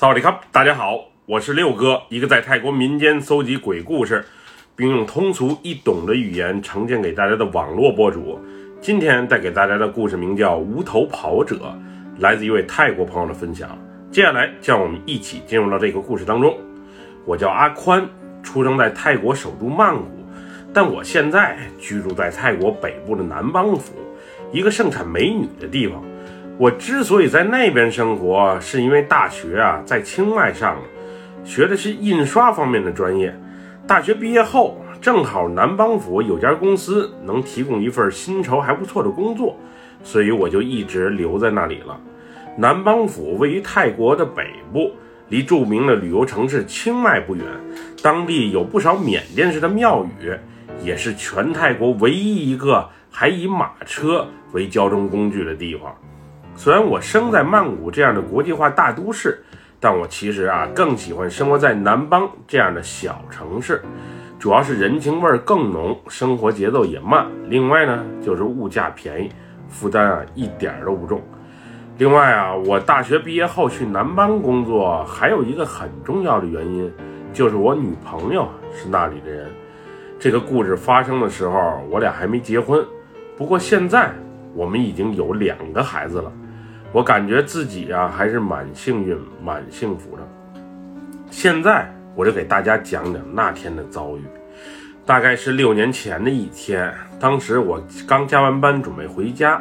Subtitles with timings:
[0.00, 4.24] 萨瓦迪卡，大家好，我是六哥，一个在泰国民间搜集鬼故事，
[4.74, 8.40] 并用通俗易懂的语言呈现给大家的网络博主。
[8.80, 11.56] 今天带给大家的故事名叫《无头跑者》，
[12.18, 13.78] 来自一位泰国朋友的分享。
[14.10, 16.56] 接下来，让我们一起进入到这个故事当中。
[17.26, 18.08] 我叫阿宽，
[18.42, 20.24] 出生在泰国首都曼谷，
[20.72, 23.92] 但我现在居住在泰国北部的南邦府，
[24.50, 26.02] 一个盛产美女的地方。
[26.60, 30.76] 我之所以在那边生活，是因为大学啊在清迈上，
[31.42, 33.34] 学的是印刷方面的专业。
[33.86, 39.58] 大学毕业后，正好南邦府有家公司能提供一份薪酬还不错的工作，
[40.04, 41.98] 所以我就一直留在那里了。
[42.58, 44.92] 南邦府位于泰国的北部，
[45.30, 47.42] 离著名的旅游城市清迈不远，
[48.02, 50.30] 当地有不少缅甸式的庙宇，
[50.84, 55.96] 也是全泰国唯一一个还以马车为交通工具的地方。
[56.62, 59.42] 虽然我生在曼谷这样的国际化大都市，
[59.80, 63.80] 但我其实啊更喜欢生活在南邦这样的小城市，
[64.38, 67.26] 主要是人情味儿更浓，生活节奏也慢。
[67.48, 69.30] 另外呢，就是物价便宜，
[69.70, 71.22] 负担啊一点都不重。
[71.96, 76.92] 另外啊，我大学毕业后去南邦工作，还有一个很重要的原因，
[77.32, 79.50] 就是我女朋友是那里的人。
[80.18, 82.84] 这个故事发生的时候，我俩还没结婚，
[83.34, 84.12] 不过现在
[84.54, 86.30] 我们已经有两个孩子了。
[86.92, 90.22] 我感觉自己啊还是蛮幸运、蛮幸福的。
[91.30, 94.22] 现在我就给大家讲讲那天的遭遇。
[95.06, 99.60] 大概是六年前的一天，当时我刚加完班，准备回家，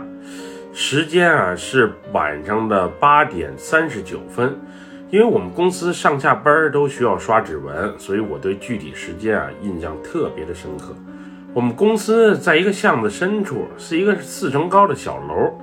[0.73, 4.55] 时间啊是晚上的八点三十九分。
[5.09, 10.95] 因为我们公司上下班都需要刷指纹，所以我对具体时间啊印象特别的深刻。
[11.52, 15.59] 我们公司在一个巷子深处，是一个四层高的小楼。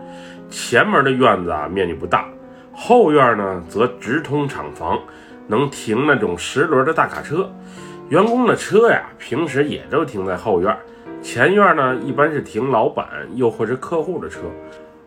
[0.49, 2.29] 前门的院子啊，面积不大，
[2.73, 4.99] 后院呢则直通厂房，
[5.49, 7.51] 能停那种十轮的大卡车。
[8.09, 10.77] 员工的车呀，平时也都停在后院。
[11.23, 14.41] 前院呢，一般是停老板又或是客户的车。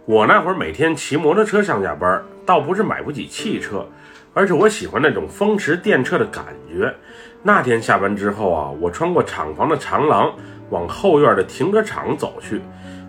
[0.05, 3.85] 我那会儿每天骑摩托车上下班，倒不是买不起汽车，
[4.33, 6.93] 而是我喜欢那种风驰电掣的感觉。
[7.41, 10.33] 那天下班之后啊，我穿过厂房的长廊，
[10.69, 12.59] 往后院的停车场走去。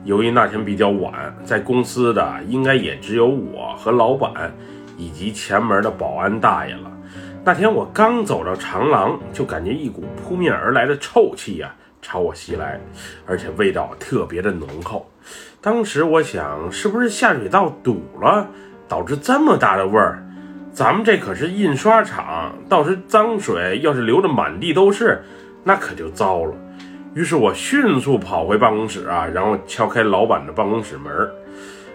[0.04, 4.50] 由于那天比较晚，在公司的应该也只有我和老板，
[4.96, 6.90] 以及前门的保安大爷了。
[7.44, 12.80] 那天我刚走到长廊，就感觉一股扑面而来的臭气呀朝我袭来，
[13.26, 15.06] 而且味道特别的浓厚。
[15.60, 18.46] 当时我想，是不是下水道堵了，
[18.88, 20.22] 导致这么大的味儿？
[20.72, 25.22] 咱们这可是印刷厂，到时脏水要是流的满地都是，
[25.62, 26.54] 那可就糟了。
[27.12, 31.12] 于是我迅速跑回办公室啊，然后敲开老板的办公室门，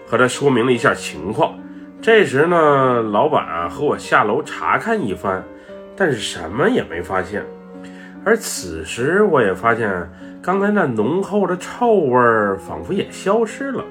[0.06, 1.58] 和他说明了一下情况。
[2.02, 5.42] 这时呢，老板啊和我下楼查看一番，
[5.96, 7.42] 但是什么也没发现。
[8.26, 9.88] 而此时我也发现，
[10.42, 13.82] 刚才那浓厚的臭味儿仿佛也消失了。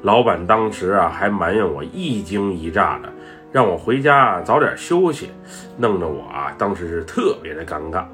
[0.00, 3.12] 老板当时啊还埋怨我一惊一乍的，
[3.52, 5.28] 让我回家早点休息，
[5.76, 8.04] 弄得我啊当时是特别的尴尬。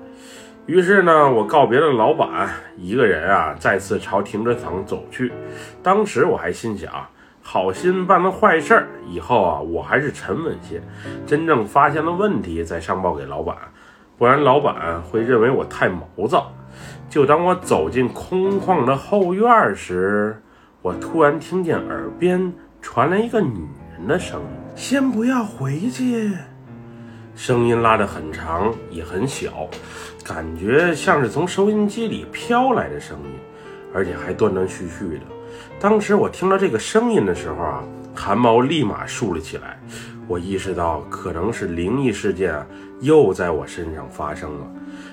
[0.69, 2.47] 于是呢，我告别了老板，
[2.77, 5.33] 一个人啊，再次朝停车场走去。
[5.83, 6.93] 当时我还心想，
[7.41, 10.83] 好心办了坏事儿，以后啊，我还是沉稳些，
[11.27, 13.57] 真正发现了问题再上报给老板，
[14.19, 16.53] 不然老板会认为我太毛躁。
[17.09, 20.39] 就当我走进空旷的后院时，
[20.83, 22.53] 我突然听见耳边
[22.83, 24.47] 传来一个女人的声音
[24.77, 26.37] ：“先不要回去。”
[27.39, 29.71] 声音拉得很长，也很小，
[30.25, 33.31] 感觉像是从收音机里飘来的声音，
[33.95, 35.21] 而且还断断续续的。
[35.79, 39.81] 当时我听到这个声音的时候啊，汗毛立马竖了起来。
[40.27, 42.53] 我意识到可能是灵异事件
[43.01, 44.67] 又在我身上发生了。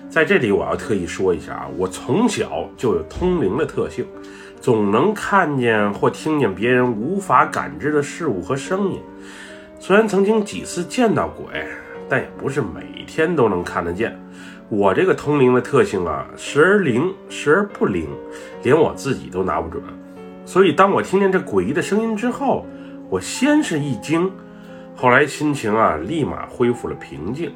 [0.10, 4.04] 在这里，我要特意说一下啊，我从小就有通灵的特性，
[4.60, 9.00] 总能看见或听见别人无法感知的事物和声音。
[9.80, 11.64] 虽然曾经几次见到鬼。
[12.10, 14.20] 但也不是每天都能看得见。
[14.68, 18.08] 我这个通灵的特性啊，时而灵，时而不灵，
[18.64, 19.82] 连我自己都拿不准。
[20.46, 22.66] 所以，当我听见这诡异的声音之后，
[23.10, 24.32] 我先是一惊，
[24.96, 27.52] 后来心情啊立马恢复了平静。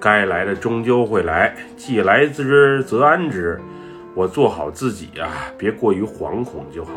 [0.00, 3.60] 该来的终究会来，既来之则安之。
[4.14, 5.28] 我做好自己啊，
[5.58, 6.92] 别过于惶恐就好。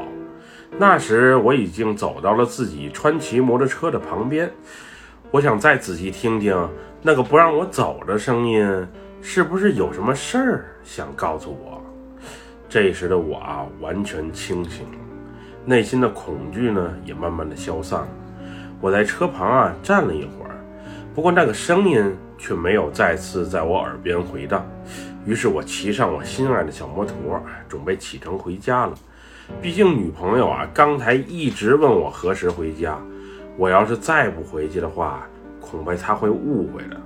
[0.78, 4.50] 那时我已经走到了自己川骑摩托车的旁边，
[5.32, 6.56] 我想再仔细听听。
[7.02, 8.88] 那个不让我走的声音，
[9.22, 11.82] 是不是有什么事儿想告诉我？
[12.68, 14.98] 这时的我啊，完全清醒了，
[15.64, 18.08] 内心的恐惧呢，也慢慢的消散了。
[18.82, 20.62] 我在车旁啊站了一会儿，
[21.16, 24.66] 不过那个声音却没有再次在我耳边回荡。
[25.26, 28.94] 于是我骑上我心爱的小摩托，准备启程回家了。
[29.62, 33.00] 毕竟女朋友啊，刚才一直问我何时回家。
[33.58, 35.28] 我要是再不回去的话，
[35.70, 37.00] 恐怕他会误会的。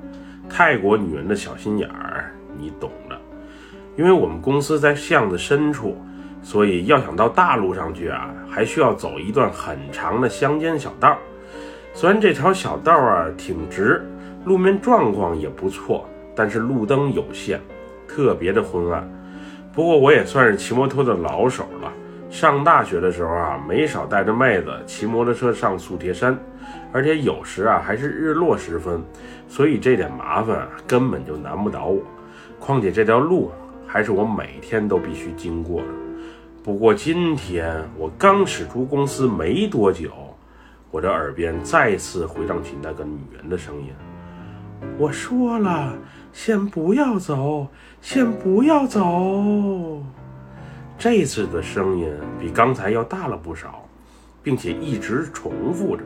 [0.49, 3.17] 泰国女人的小心眼儿，你懂的。
[3.95, 5.97] 因为我们公司在巷子深处，
[6.41, 11.17] 所以要想到大路上去啊，还需要走一段很长的乡间小道。
[11.93, 14.03] 虽然这条小道啊挺直，
[14.45, 17.61] 路面状况也不错，但是路灯有限，
[18.07, 19.07] 特别的昏暗。
[19.71, 21.91] 不过我也算是骑摩托的老手了。
[22.29, 26.35] 上大学的时候啊，没少带着妹子骑摩托车上素贴山，
[26.93, 29.01] 而且有时啊还是日落时分，
[29.49, 32.01] 所以这点麻烦啊根本就难不倒我。
[32.59, 33.51] 况且这条路
[33.87, 35.87] 还是我每天都必须经过的。
[36.63, 40.09] 不过今天我刚驶出公司没多久，
[40.91, 43.87] 我的耳边再次回荡起那个女人的声音
[44.97, 45.93] ：“我说了，
[46.31, 47.67] 先不要走，
[48.01, 50.01] 先不要走。”
[50.97, 53.85] 这次的声音比刚才要大了不少，
[54.41, 56.03] 并且一直重复着。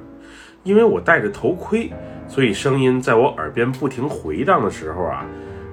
[0.68, 1.90] 因为我戴着头盔，
[2.28, 5.26] 所以声音在我耳边不停回荡的时候啊，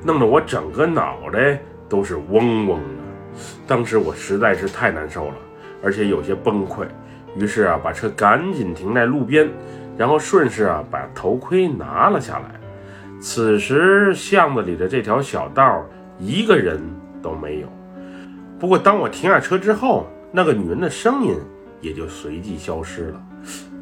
[0.04, 1.58] 弄得我整个脑袋
[1.88, 3.38] 都是嗡嗡的。
[3.66, 5.34] 当时我实在是太难受了，
[5.82, 6.86] 而且有些崩溃，
[7.36, 9.50] 于是啊，把车赶紧停在路边，
[9.96, 12.54] 然后顺势啊把头盔拿了下来。
[13.20, 15.84] 此时巷子里的这条小道
[16.20, 16.80] 一个人
[17.20, 17.66] 都没有。
[18.60, 21.34] 不过，当我停下车之后，那个女人的声音
[21.80, 23.20] 也就随即消失了。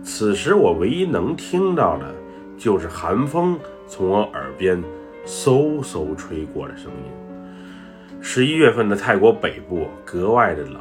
[0.02, 2.12] 此时，我唯一能听到的，
[2.58, 4.82] 就是寒风从我耳边
[5.24, 8.20] 嗖嗖吹过的声音。
[8.20, 10.80] 十一月份的泰国北部格外的冷，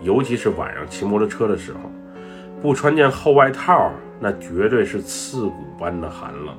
[0.00, 1.90] 尤其是晚上骑摩托车的时候，
[2.62, 6.56] 不穿件厚外套，那绝对是刺骨般的寒冷。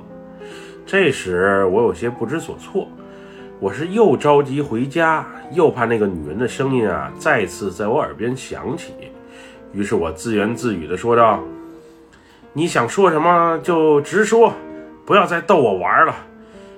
[0.86, 2.88] 这时，我有些不知所措。
[3.60, 8.92] 我是又着急回家，又怕那个女人的声音啊再次在我耳边响起，
[9.72, 11.40] 于是我自言自语地说道
[12.56, 14.52] ：“你想说什么就直说，
[15.04, 16.14] 不要再逗我玩了。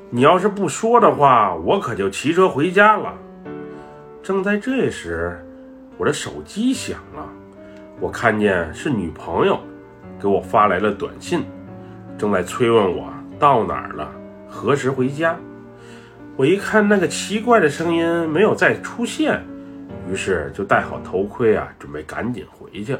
[0.08, 3.12] 你要是不说的话，我可就骑车回家了。”
[4.24, 5.38] 正在这时，
[5.98, 7.28] 我的手机响了，
[8.00, 9.60] 我看见是女朋友
[10.18, 11.44] 给我发来了短信，
[12.16, 14.10] 正在催问我到哪儿了，
[14.48, 15.36] 何时回家。
[16.36, 19.44] 我一看那个奇怪的声音没有再出现，
[20.10, 22.96] 于是就戴好头盔啊，准备赶紧回去。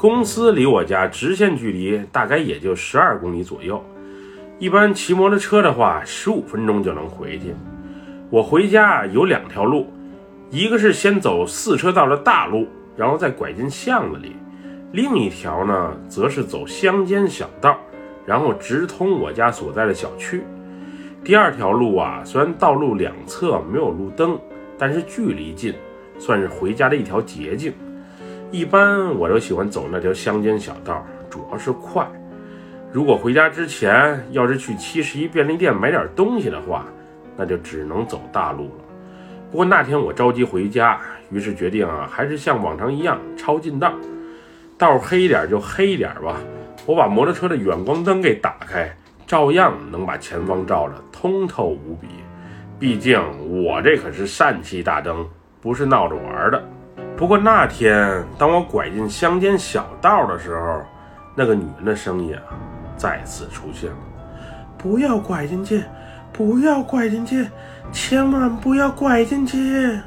[0.00, 3.84] 公司离我家直线距离大概也就十二公里左右，
[4.58, 7.54] 一般骑摩托车的话，十五分钟就能回去。
[8.30, 9.92] 我回家有两条路，
[10.48, 12.66] 一个是先走四车道的大路，
[12.96, 14.30] 然后再拐进巷子里；
[14.90, 17.78] 另一条呢，则是走乡间小道，
[18.24, 20.42] 然后直通我家所在的小区。
[21.22, 24.40] 第二条路啊，虽然道路两侧没有路灯，
[24.78, 25.74] 但是距离近，
[26.18, 27.70] 算是回家的一条捷径。
[28.50, 32.04] 一般我都喜欢走那条乡间小道，主要是快。
[32.92, 36.84] 如果回家之前要是去七十一便利店买点东西的话，
[37.36, 38.84] 那就只能走大路了。
[39.50, 41.00] 不过那天我着急回家，
[41.30, 43.92] 于是决定啊，还是像往常一样抄近道，
[44.76, 46.36] 道黑一点就黑一点吧。
[46.86, 48.90] 我把摩托车的远光灯给打开。
[49.26, 52.08] 照样能把前方照得通透无比，
[52.80, 53.16] 毕竟
[53.64, 55.24] 我这可是疝气大灯，
[55.60, 56.60] 不是闹着玩的。
[57.20, 60.80] 不过那天，当我拐进乡间小道的时候，
[61.34, 62.56] 那个女人的声音啊，
[62.96, 63.96] 再次出现了
[64.78, 65.84] ：“不要拐进去，
[66.32, 67.46] 不要拐进去，
[67.92, 70.00] 千万不要拐进去。”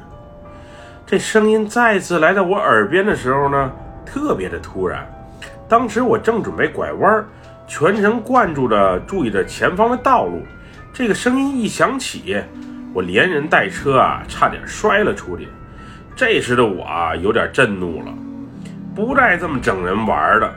[1.06, 3.70] 这声音再次来到我耳边的时候呢，
[4.04, 5.06] 特别的突然。
[5.68, 7.24] 当时我正准备拐弯。
[7.68, 10.42] 全神贯注地注意着前方的道路，
[10.92, 12.42] 这个声音一响起，
[12.92, 15.48] 我连人带车啊，差点摔了出去。
[16.16, 18.14] 这时的我啊，有点震怒了，
[18.94, 20.48] 不带这么整人玩的。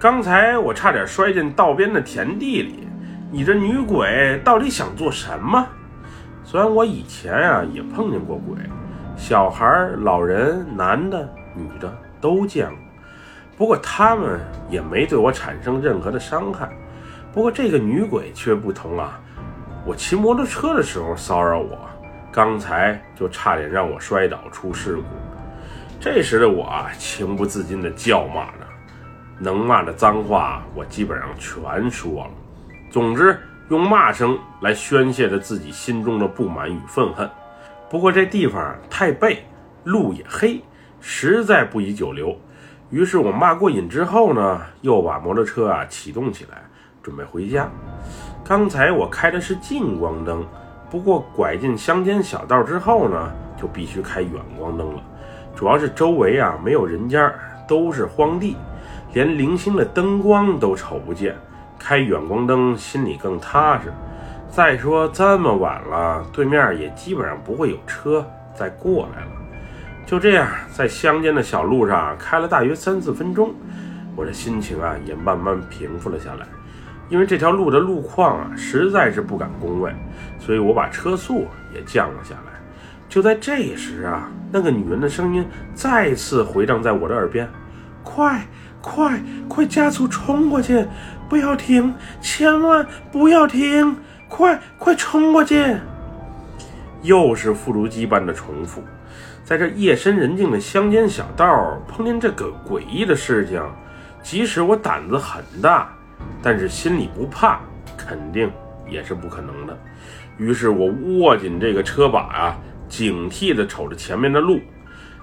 [0.00, 2.88] 刚才我差点摔进道边的田地里，
[3.30, 5.64] 你这女鬼到底想做什么？
[6.42, 8.56] 虽然我以前啊也碰见过鬼，
[9.16, 12.76] 小孩、老人、男的、女的都见过。
[13.56, 16.68] 不过他们也没对我产生任何的伤害。
[17.32, 19.20] 不过这个女鬼却不同啊！
[19.84, 21.78] 我骑摩托车的时候骚扰我，
[22.36, 25.04] 刚才就差点让我摔倒出事故。
[25.98, 28.66] 这时的我啊，情不自禁地叫骂着，
[29.38, 32.30] 能骂的脏话我基本上全说了。
[32.90, 33.40] 总之，
[33.70, 37.26] 用骂声来宣泄着自己心中的不满与愤恨。
[37.88, 39.42] 不过这地方太背，
[39.84, 40.62] 路也黑，
[41.00, 42.38] 实在不宜久留。
[42.90, 46.62] 于是我骂过瘾之后呢，又把摩托车啊启动起来，
[47.02, 47.66] 准备回家。
[48.44, 50.46] 刚才我开的是近光灯，
[50.90, 55.02] 不过拐进乡间小道之后呢，就必须开远光灯了。
[55.54, 57.32] 主要是周围啊没有人家，
[57.66, 58.56] 都是荒地，
[59.12, 61.34] 连零星的灯光都瞅不见，
[61.78, 63.92] 开远光灯心里更踏实。
[64.48, 68.24] 再说这么晚了，对面也基本上不会有车
[68.54, 69.30] 再过来了。
[70.06, 73.52] 就这样，在乡间的小路上开了大约三四分钟，
[74.14, 76.46] 我的心情啊也慢慢平复了下来。
[77.08, 79.94] 因为这条路的路况啊实在是不敢恭维，
[80.38, 82.52] 所以我把车速也降了下来。
[83.08, 87.48] 就在这时啊，那个女人的声音再次回荡在我的耳边
[88.02, 88.44] ：“快，
[88.80, 90.84] 快，快加速冲过去！
[91.28, 93.96] 不要停，千万不要停！
[94.28, 95.76] 快，快冲过去！”
[97.02, 98.82] 又是复读机般的重复。
[99.44, 103.62] 在这夜深人静的乡间小道碰见这个诡异的事情，
[104.20, 105.88] 即使我胆子很大，
[106.42, 107.60] 但是心里不怕，
[107.96, 108.50] 肯定
[108.88, 109.78] 也是不可能的。
[110.38, 112.56] 于是我握紧这个车把啊。
[112.88, 114.60] 警惕地瞅着前面的路，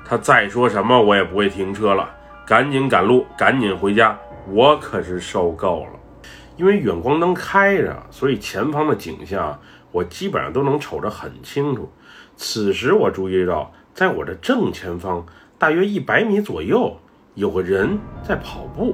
[0.05, 2.13] 他再说什么我也不会停车了，
[2.45, 4.19] 赶紧赶路，赶紧回家。
[4.49, 5.91] 我可是受够了，
[6.57, 9.57] 因为远光灯开着，所以前方的景象
[9.93, 11.89] 我基本上都能瞅得很清楚。
[12.35, 15.25] 此时我注意到，在我的正前方，
[15.57, 16.99] 大约一百米左右，
[17.33, 17.97] 有个人
[18.27, 18.93] 在跑步。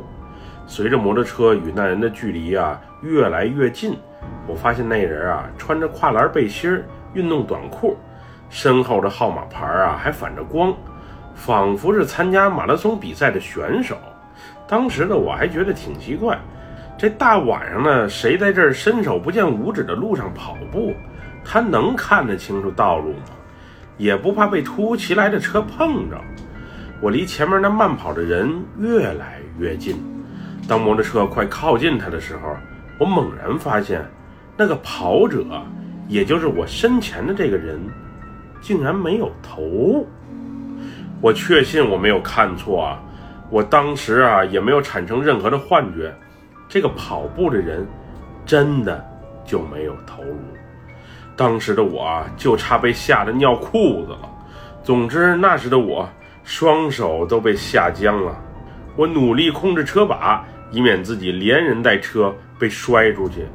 [0.70, 3.98] 随着摩托车与那人的距离啊越来越近，
[4.46, 6.80] 我发现那人啊穿着跨栏背心、
[7.16, 7.98] 运动短裤。
[8.52, 10.72] 身后的号码牌啊，还反着光，
[11.34, 13.98] 仿佛是参加马拉松比赛的选手。
[14.68, 16.38] 当时的我还觉得挺奇怪，
[16.96, 20.94] 这大晚上的，谁在这伸手不见五指的路上跑步？
[21.44, 23.24] 他能看得清楚道路吗？
[23.98, 26.22] 也不怕被突如其来的车碰着？
[27.02, 29.96] 我离前面那慢跑的人越来越近，
[30.70, 32.56] 当摩托车快靠近他的时候，
[33.00, 34.08] 我猛然发现，
[34.56, 35.44] 那个跑者，
[36.08, 37.82] 也就是我身前的这个人。
[38.62, 40.06] 竟然没有头！
[41.22, 43.02] 我确信我没有看错啊！
[43.50, 46.14] 我当时啊也没有产生任何的幻觉，
[46.68, 47.88] 这个跑步的人
[48.46, 49.02] 真的
[49.46, 50.38] 就没有头颅。
[51.38, 54.30] 当时的我啊就差被吓得尿裤子了。
[54.84, 56.08] 总之那时的我
[56.44, 58.38] 双手都被吓僵了。
[58.98, 63.46] 我努力控制车把，以免自己连人带车被摔出去。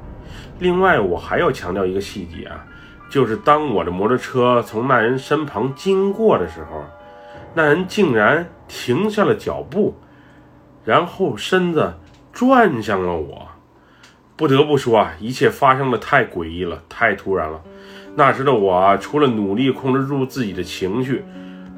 [0.59, 2.65] 另外，我还要强调一个细节啊。
[3.11, 6.85] 就是当我的摩托车从那人身旁经过的时候，
[7.55, 9.95] 那人竟然停下了脚步，
[10.85, 11.95] 然后身子
[12.33, 13.47] 转向了我。
[14.37, 17.63] 不得不说啊，一切发生的太诡异了，太突然了。
[18.17, 21.23] 那时的我，除了努力控制住自己的情绪，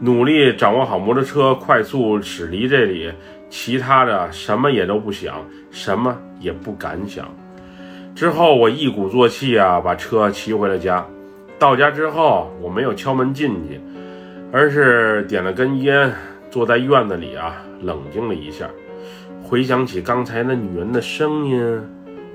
[0.00, 3.12] 努力掌握好摩托车，快速驶离这里，
[3.49, 7.26] 其他的什么也都不想，什么也不敢想。
[8.15, 11.07] 之后我一鼓作气啊，把车骑回了家。
[11.59, 13.81] 到家之后，我没有敲门进去，
[14.53, 16.12] 而是点了根烟，
[16.50, 18.69] 坐在院子里啊，冷静了一下，
[19.43, 21.81] 回想起刚才那女人的声音，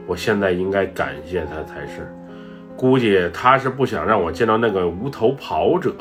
[0.08, 2.12] 我现在应该感谢她才是。
[2.76, 5.94] 估计她是不想让我见到那个无头跑者，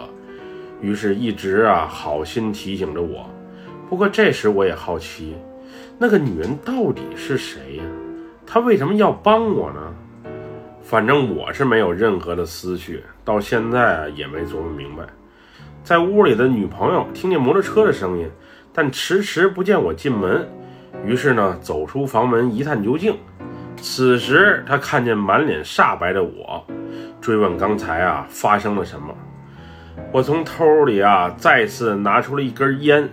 [0.81, 3.29] 于是一直啊好心提醒着我。
[3.91, 5.37] 不过这时我也好奇，
[5.99, 7.85] 那个女人到底是谁呀？
[8.47, 9.93] 她为什么要帮我呢？
[10.81, 15.03] 反正我是没有任何的思绪，到现在啊也没琢磨明白。
[15.83, 18.31] 在屋里的女朋友听见摩托车的声音，
[18.73, 20.49] 但迟迟不见我进门，
[21.05, 23.19] 于是呢走出房门一探究竟。
[23.77, 26.65] 此时她看见满脸煞白的我，
[27.21, 29.13] 追问刚才啊发生了什么。
[30.13, 33.09] 我从兜里啊再次拿出了一根烟，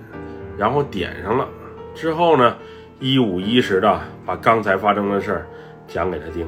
[0.58, 1.48] 然后点上了，
[1.94, 2.58] 之后呢
[3.00, 5.48] 一五一十的把刚才发生的事儿
[5.88, 6.48] 讲给他听。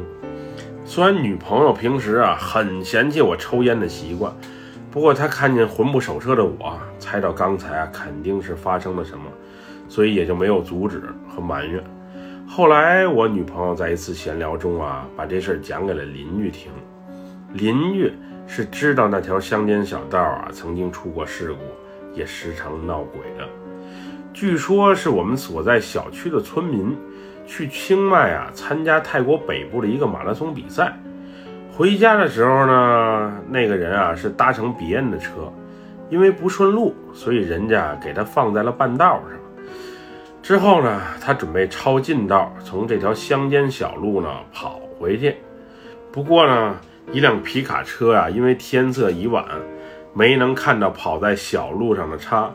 [0.84, 4.34] 虽然女朋友平时啊很嫌弃我抽烟的习惯，
[4.90, 9.26] 不过她看见魂不守舍的我，猜到刚才啊肯定是发生了什么，
[9.88, 11.84] 所以也就没有阻止和埋怨。
[12.48, 16.72] 后来我女朋友在一次闲聊中啊，把这事儿讲给了邻居听。
[17.54, 18.12] 邻居
[18.48, 21.60] 是知道那条乡间小道啊曾经出过事故，
[22.18, 23.48] 也时常闹鬼的。
[24.34, 26.96] 据说是我们所在小区的村民。
[27.52, 30.96] 去清迈啊，参加泰国北部的一个马拉松比赛。
[31.72, 35.52] 回家的时候呢，那个人啊是搭乘别人的车，
[36.12, 39.40] 因为不顺路，所以人家给他放在了半道上。
[40.44, 45.36] 之后呢，他准备抄近道，从这条乡间小路呢跑回去。
[46.12, 46.78] 不过呢，
[47.12, 49.44] 一辆皮卡车啊，因为天色已晚，
[50.14, 52.52] 没能看到跑在小路上的他，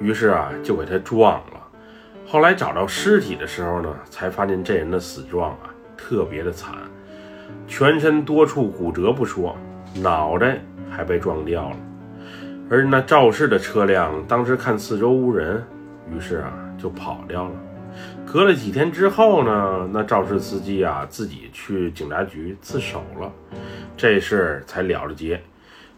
[0.00, 1.60] 于是啊就给他撞了。
[2.26, 6.74] 后来找到尸体的时候呢，才发现这人的死状啊特别的惨，
[7.66, 9.56] 全身多处骨折不说，
[10.02, 10.60] 脑袋
[10.90, 11.76] 还被撞掉了。
[12.70, 15.62] 而那肇事的车辆当时看四周无人，
[16.10, 17.52] 于是啊就跑掉了。
[18.26, 23.30] 隔了几天之后呢，那肇事司机啊自己去警察局自首了，
[23.96, 25.40] 这事才了了结。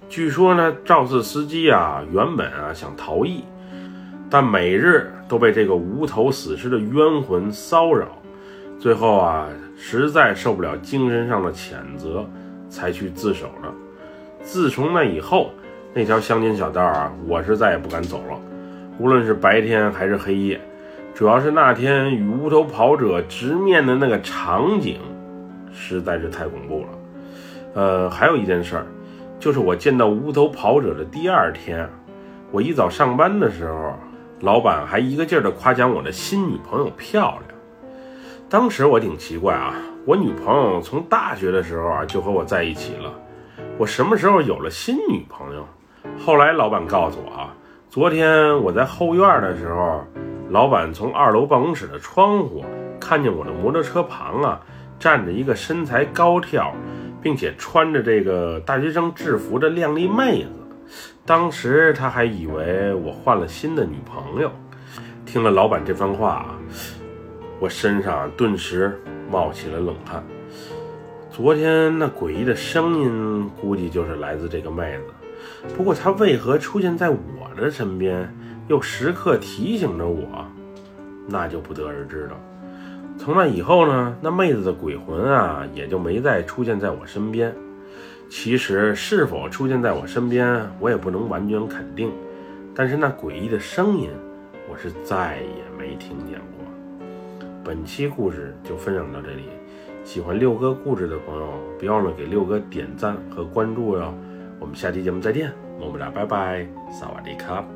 [0.09, 3.45] 据说呢，肇事司机啊原本啊想逃逸，
[4.28, 8.06] 但每日都被这个无头死尸的冤魂骚扰，
[8.78, 12.25] 最后啊实在受不了精神上的谴责，
[12.68, 13.73] 才去自首的。
[14.42, 15.50] 自从那以后，
[15.95, 18.38] 那条乡间小道啊，我是再也不敢走了，
[18.99, 20.61] 无论是白天还是黑夜。
[21.14, 24.99] 主要是那天与无头跑者直面的那个场景，
[25.73, 26.88] 实在是太恐怖了。
[27.75, 28.87] 呃，还有一件事儿。
[29.38, 31.88] 就是我见到无头跑者的第二天，
[32.50, 33.95] 我一早上班的时候，
[34.40, 37.59] 老板还一个劲儿的夸奖我的新女朋友漂亮。
[38.49, 39.75] 当时我挺奇怪啊，
[40.05, 43.12] 我女朋友从大学的时候啊就和我在一起了，
[43.78, 45.66] 我什么时候有了新女朋友？
[46.19, 47.55] 后来老板告诉我啊，
[47.88, 50.05] 昨天我在后院的时候，
[50.50, 52.64] 老板从二楼办公室的窗户
[53.00, 54.61] 看见我的摩托车旁啊
[54.99, 56.73] 站着一个身材高挑。
[57.23, 60.50] 并且穿着这个大学生制服的靓丽妹子，
[61.26, 64.50] 当时他还以为我换了新的女朋友。
[65.26, 66.54] 听了老板这番话，
[67.59, 68.97] 我身上顿时
[69.28, 70.23] 冒起了冷汗。
[71.28, 75.68] 昨天那诡异的声音，估计就是来自这个妹子。
[75.76, 77.18] 不过她为何出现在我
[77.56, 78.33] 的身边，
[78.68, 80.47] 又时刻提醒着我，
[81.26, 82.37] 那就不得而知了。
[83.18, 87.52] 从那以后呢，那妹子的鬼魂啊，也就没再出现在我身边。
[88.28, 92.12] 其实是否出现在我身边，我也不能完全肯定。
[92.75, 94.11] 但是那诡异的声音，
[94.68, 96.66] 我是再也没听见过。
[97.64, 99.45] 本期故事就分享到这里，
[100.04, 104.14] 喜欢六哥故事的朋友，别忘了给六哥点赞和关注哟。
[104.61, 107.76] 我们下期节目再见，么么哒，拜拜，萨瓦迪卡。